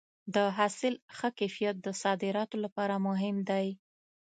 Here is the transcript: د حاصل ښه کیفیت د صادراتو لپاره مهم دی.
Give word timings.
د 0.35 0.35
حاصل 0.57 0.93
ښه 1.17 1.29
کیفیت 1.39 1.75
د 1.81 1.87
صادراتو 2.03 2.55
لپاره 2.65 2.95
مهم 3.07 3.35
دی. 3.49 3.67